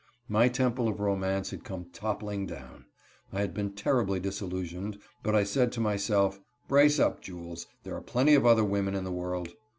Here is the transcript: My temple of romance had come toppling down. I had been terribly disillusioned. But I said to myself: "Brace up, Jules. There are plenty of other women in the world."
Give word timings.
My 0.27 0.47
temple 0.49 0.87
of 0.87 0.99
romance 0.99 1.51
had 1.51 1.63
come 1.63 1.85
toppling 1.93 2.47
down. 2.47 2.85
I 3.31 3.41
had 3.41 3.53
been 3.53 3.73
terribly 3.73 4.19
disillusioned. 4.19 4.97
But 5.21 5.35
I 5.35 5.43
said 5.43 5.71
to 5.73 5.79
myself: 5.79 6.39
"Brace 6.67 6.97
up, 6.97 7.21
Jules. 7.21 7.67
There 7.83 7.95
are 7.95 8.01
plenty 8.01 8.33
of 8.33 8.43
other 8.43 8.65
women 8.65 8.95
in 8.95 9.03
the 9.03 9.11
world." 9.11 9.49